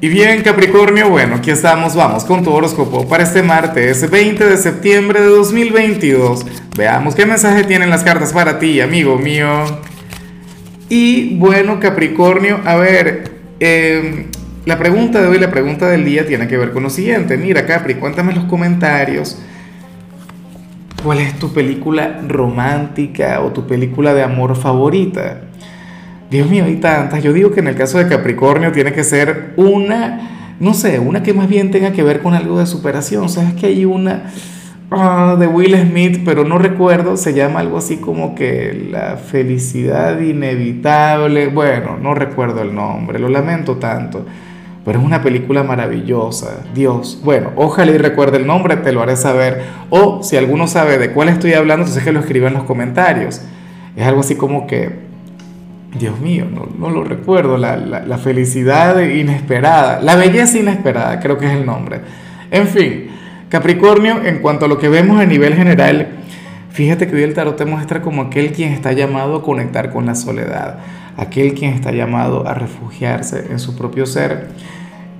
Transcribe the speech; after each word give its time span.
Y 0.00 0.08
bien, 0.08 0.42
Capricornio, 0.42 1.10
bueno, 1.10 1.34
aquí 1.34 1.50
estamos, 1.50 1.96
vamos 1.96 2.24
con 2.24 2.44
tu 2.44 2.52
horóscopo 2.52 3.08
para 3.08 3.24
este 3.24 3.42
martes 3.42 4.08
20 4.08 4.44
de 4.44 4.56
septiembre 4.56 5.20
de 5.20 5.26
2022. 5.26 6.46
Veamos 6.76 7.16
qué 7.16 7.26
mensaje 7.26 7.64
tienen 7.64 7.90
las 7.90 8.04
cartas 8.04 8.32
para 8.32 8.60
ti, 8.60 8.80
amigo 8.80 9.18
mío. 9.18 9.64
Y 10.88 11.36
bueno, 11.38 11.80
Capricornio, 11.80 12.60
a 12.64 12.76
ver, 12.76 13.40
em, 13.58 14.26
la 14.66 14.78
pregunta 14.78 15.20
de 15.20 15.26
hoy, 15.26 15.38
la 15.40 15.50
pregunta 15.50 15.88
del 15.88 16.04
día 16.04 16.24
tiene 16.24 16.46
que 16.46 16.56
ver 16.56 16.70
con 16.70 16.84
lo 16.84 16.90
siguiente. 16.90 17.36
Mira, 17.36 17.66
Capri, 17.66 17.94
cuéntame 17.94 18.30
en 18.30 18.38
los 18.38 18.46
comentarios. 18.46 19.36
¿Cuál 21.02 21.18
es 21.18 21.36
tu 21.40 21.52
película 21.52 22.20
romántica 22.28 23.40
o 23.40 23.50
tu 23.50 23.66
película 23.66 24.14
de 24.14 24.22
amor 24.22 24.54
favorita? 24.54 25.40
Dios 26.30 26.48
mío, 26.50 26.64
hay 26.66 26.76
tantas. 26.76 27.22
Yo 27.22 27.32
digo 27.32 27.52
que 27.52 27.60
en 27.60 27.68
el 27.68 27.74
caso 27.74 27.98
de 27.98 28.06
Capricornio 28.06 28.70
tiene 28.70 28.92
que 28.92 29.02
ser 29.02 29.54
una, 29.56 30.56
no 30.60 30.74
sé, 30.74 30.98
una 30.98 31.22
que 31.22 31.32
más 31.32 31.48
bien 31.48 31.70
tenga 31.70 31.92
que 31.92 32.02
ver 32.02 32.20
con 32.20 32.34
algo 32.34 32.58
de 32.58 32.66
superación. 32.66 33.30
Sabes 33.30 33.54
que 33.54 33.66
hay 33.66 33.86
una 33.86 34.24
ah, 34.90 35.36
de 35.38 35.46
Will 35.46 35.74
Smith, 35.74 36.20
pero 36.26 36.44
no 36.44 36.58
recuerdo, 36.58 37.16
se 37.16 37.32
llama 37.32 37.60
algo 37.60 37.78
así 37.78 37.96
como 37.96 38.34
que 38.34 38.88
la 38.90 39.16
felicidad 39.16 40.20
inevitable. 40.20 41.48
Bueno, 41.48 41.96
no 41.96 42.14
recuerdo 42.14 42.60
el 42.60 42.74
nombre, 42.74 43.18
lo 43.18 43.30
lamento 43.30 43.76
tanto. 43.76 44.26
Pero 44.84 45.00
es 45.00 45.04
una 45.04 45.22
película 45.22 45.62
maravillosa, 45.62 46.64
Dios. 46.74 47.20
Bueno, 47.24 47.52
ojalá 47.56 47.92
y 47.92 47.98
recuerde 47.98 48.36
el 48.36 48.46
nombre, 48.46 48.76
te 48.76 48.92
lo 48.92 49.02
haré 49.02 49.16
saber. 49.16 49.62
O 49.88 50.22
si 50.22 50.36
alguno 50.36 50.66
sabe 50.66 50.98
de 50.98 51.10
cuál 51.12 51.30
estoy 51.30 51.54
hablando, 51.54 51.84
entonces 51.84 52.04
que 52.04 52.12
lo 52.12 52.20
escriba 52.20 52.48
en 52.48 52.54
los 52.54 52.64
comentarios. 52.64 53.42
Es 53.96 54.06
algo 54.06 54.20
así 54.20 54.34
como 54.36 54.66
que 54.66 55.07
Dios 55.96 56.20
mío, 56.20 56.46
no, 56.78 56.90
lo 56.90 57.02
recuerdo, 57.02 57.56
la, 57.56 58.18
felicidad 58.18 59.00
inesperada, 59.00 60.00
la 60.02 60.16
belleza 60.16 60.58
inesperada, 60.58 61.18
creo 61.18 61.38
que 61.38 61.46
es 61.46 61.52
el 61.52 61.64
nombre. 61.64 62.00
En 62.50 62.66
fin, 62.66 63.06
Capricornio, 63.48 64.22
en 64.22 64.40
cuanto 64.40 64.66
a 64.66 64.68
lo 64.68 64.78
que 64.78 64.88
vemos 64.88 65.18
a 65.18 65.24
nivel 65.24 65.54
general, 65.54 66.08
fíjate 66.70 67.06
que 67.06 67.16
hoy 67.16 67.22
el 67.22 67.32
tarot 67.32 67.56
te 67.56 67.64
muestra 67.64 68.02
como 68.02 68.22
aquel 68.22 68.52
quien 68.52 68.72
está 68.72 68.92
llamado 68.92 69.36
a 69.36 69.42
conectar 69.42 69.90
con 69.90 70.04
la 70.04 70.14
soledad, 70.14 70.78
aquel 71.16 71.54
quien 71.54 71.72
está 71.72 71.90
llamado 71.90 72.46
a 72.46 72.52
refugiarse 72.52 73.46
en 73.50 73.58
su 73.58 73.74
propio 73.74 74.04
ser. 74.04 74.48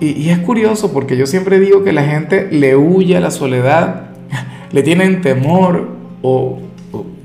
Y, 0.00 0.30
es 0.30 0.38
curioso 0.38 0.92
porque 0.92 1.16
yo 1.16 1.26
siempre 1.26 1.60
digo 1.60 1.84
que 1.84 1.92
la 1.92 2.04
gente 2.04 2.48
le 2.50 2.74
huye 2.74 3.18
a 3.18 3.20
la 3.20 3.30
soledad, 3.30 4.06
le 4.72 4.82
tienen 4.82 5.20
temor 5.20 5.90
o 6.22 6.58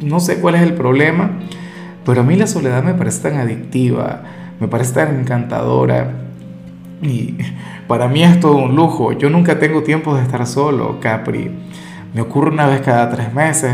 no 0.01 0.19
sé 0.19 0.39
cuál 0.39 0.55
es 0.55 0.61
el 0.61 0.73
problema 0.73 1.31
pero 2.05 2.21
a 2.21 2.23
mí 2.23 2.35
la 2.35 2.47
soledad 2.47 2.83
me 2.83 2.93
parece 2.93 3.21
tan 3.29 3.39
adictiva, 3.39 4.23
me 4.59 4.67
parece 4.67 4.93
tan 4.93 5.19
encantadora. 5.19 6.11
Y 7.01 7.37
para 7.87 8.07
mí 8.07 8.23
es 8.23 8.39
todo 8.39 8.57
un 8.57 8.75
lujo. 8.75 9.13
Yo 9.13 9.29
nunca 9.29 9.59
tengo 9.59 9.83
tiempo 9.83 10.15
de 10.15 10.23
estar 10.23 10.45
solo, 10.45 10.99
Capri. 10.99 11.51
Me 12.13 12.21
ocurre 12.21 12.51
una 12.51 12.67
vez 12.67 12.81
cada 12.81 13.09
tres 13.09 13.33
meses, 13.33 13.73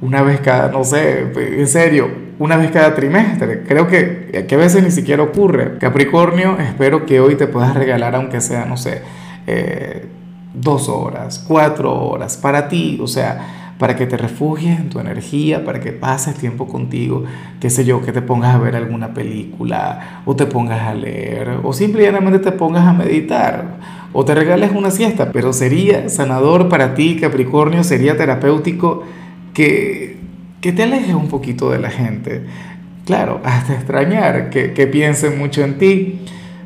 una 0.00 0.22
vez 0.22 0.40
cada, 0.40 0.70
no 0.70 0.84
sé, 0.84 1.32
en 1.34 1.66
serio, 1.66 2.08
una 2.38 2.56
vez 2.56 2.70
cada 2.70 2.94
trimestre. 2.94 3.64
Creo 3.64 3.86
que, 3.86 4.46
que 4.48 4.54
a 4.54 4.58
veces 4.58 4.82
ni 4.82 4.90
siquiera 4.90 5.22
ocurre. 5.22 5.78
Capricornio, 5.78 6.58
espero 6.58 7.06
que 7.06 7.20
hoy 7.20 7.36
te 7.36 7.46
puedas 7.46 7.74
regalar, 7.74 8.14
aunque 8.14 8.40
sea, 8.40 8.64
no 8.64 8.76
sé, 8.76 9.02
eh, 9.46 10.06
dos 10.54 10.88
horas, 10.88 11.44
cuatro 11.46 11.94
horas 11.94 12.36
para 12.36 12.68
ti. 12.68 12.98
O 13.02 13.06
sea, 13.06 13.59
para 13.80 13.96
que 13.96 14.06
te 14.06 14.18
refugies 14.18 14.78
en 14.78 14.90
tu 14.90 15.00
energía, 15.00 15.64
para 15.64 15.80
que 15.80 15.90
pases 15.90 16.34
tiempo 16.34 16.68
contigo, 16.68 17.24
qué 17.60 17.70
sé 17.70 17.86
yo, 17.86 18.02
que 18.02 18.12
te 18.12 18.20
pongas 18.20 18.54
a 18.54 18.58
ver 18.58 18.76
alguna 18.76 19.14
película, 19.14 20.20
o 20.26 20.36
te 20.36 20.44
pongas 20.44 20.82
a 20.82 20.94
leer, 20.94 21.60
o 21.62 21.72
simplemente 21.72 22.40
te 22.40 22.52
pongas 22.52 22.86
a 22.86 22.92
meditar, 22.92 23.78
o 24.12 24.22
te 24.22 24.34
regales 24.34 24.72
una 24.74 24.90
siesta, 24.90 25.32
pero 25.32 25.54
sería 25.54 26.10
sanador 26.10 26.68
para 26.68 26.92
ti, 26.92 27.16
Capricornio, 27.18 27.82
sería 27.82 28.18
terapéutico 28.18 29.02
que, 29.54 30.18
que 30.60 30.72
te 30.72 30.82
alejes 30.82 31.14
un 31.14 31.28
poquito 31.28 31.70
de 31.70 31.78
la 31.78 31.88
gente. 31.88 32.42
Claro, 33.06 33.40
hasta 33.44 33.72
extrañar 33.72 34.50
que, 34.50 34.74
que 34.74 34.88
piensen 34.88 35.38
mucho 35.38 35.64
en 35.64 35.78
ti 35.78 36.20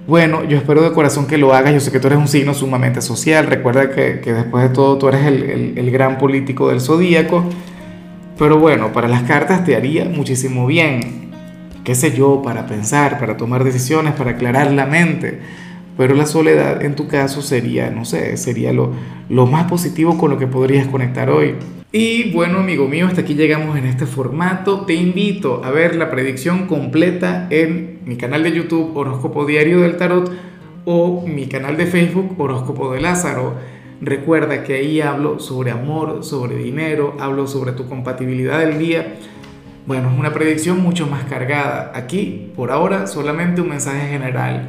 bueno, 0.06 0.44
yo 0.44 0.59
espero 0.59 0.82
de 0.82 0.92
corazón 0.92 1.26
que 1.26 1.38
lo 1.38 1.54
hagas. 1.54 1.72
Yo 1.72 1.81
sé 1.81 1.91
que 1.91 1.98
tú 1.98 2.09
eres 2.09 2.19
un 2.19 2.28
signo 2.28 2.53
sumamente 2.53 3.00
social. 3.00 3.47
Recuerda 3.47 3.91
que, 3.91 4.20
después 4.22 4.65
de 4.65 4.69
todo 4.69 4.98
tú 4.98 5.09
eres 5.09 5.25
el, 5.26 5.91
gran 5.91 6.19
político 6.19 6.69
del 6.69 6.81
zodíaco. 6.81 7.44
Pero 8.38 8.59
bueno, 8.59 8.93
para 8.93 9.09
las 9.09 9.22
cartas 9.22 9.64
te 9.64 9.76
haría 9.76 10.04
muchísimo 10.04 10.66
bien. 10.66 11.31
Qué 11.84 11.94
sé 11.94 12.12
yo, 12.12 12.43
para 12.43 12.66
pensar, 12.66 13.19
para 13.19 13.37
tomar 13.37 13.64
decisiones, 13.64 14.12
para 14.14 14.32
aclarar 14.32 14.72
la 14.72 14.87
mente. 14.87 15.41
Pero 15.97 16.15
la 16.15 16.27
soledad 16.27 16.82
en 16.82 16.97
tu 16.97 17.06
caso 17.06 17.41
sería, 17.41 17.91
no 17.91 18.05
sé, 18.05 18.37
sería 18.37 18.72
lo, 18.72 18.91
lo 19.28 19.47
más 19.47 19.71
positivo 19.71 20.19
con 20.19 20.31
lo 20.31 20.38
que 20.38 20.47
podrías 20.47 20.88
conectar 20.88 21.31
hoy. 21.31 21.55
Y 21.93 22.32
bueno, 22.32 22.59
amigo 22.59 22.88
mío, 22.88 23.06
hasta 23.06 23.21
aquí 23.21 23.34
llegamos 23.34 23.78
en 23.78 23.87
este 23.87 24.05
formato. 24.05 24.81
Te 24.81 24.94
invito 24.94 25.62
a 25.65 25.71
ver 25.71 25.94
la 25.94 26.10
predicción 26.10 26.66
completa 26.66 27.47
en 27.50 28.00
mi 28.05 28.16
canal 28.16 28.43
de 28.43 28.50
YouTube 28.50 28.97
Horóscopo 28.97 29.47
Diario 29.47 29.81
del 29.81 29.97
Tarot 29.97 30.32
o 30.84 31.25
mi 31.25 31.47
canal 31.47 31.77
de 31.77 31.87
Facebook 31.87 32.34
Horóscopo 32.37 32.93
de 32.93 33.00
Lázaro. 33.00 33.55
Recuerda 34.00 34.65
que 34.65 34.75
ahí 34.75 35.00
hablo 35.00 35.38
sobre 35.38 35.71
amor, 35.71 36.25
sobre 36.25 36.56
dinero, 36.56 37.16
hablo 37.21 37.47
sobre 37.47 37.71
tu 37.71 37.88
compatibilidad 37.88 38.59
del 38.59 38.81
día. 38.81 39.15
Bueno, 39.87 40.11
es 40.11 40.19
una 40.19 40.32
predicción 40.32 40.81
mucho 40.81 41.06
más 41.06 41.22
cargada. 41.25 41.93
Aquí, 41.94 42.50
por 42.56 42.72
ahora, 42.72 43.06
solamente 43.06 43.61
un 43.61 43.69
mensaje 43.69 44.09
general. 44.09 44.69